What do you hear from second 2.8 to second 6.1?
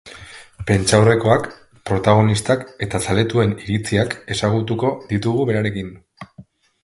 eta zaletuen iritziak ezagutuko ditugu berarekin.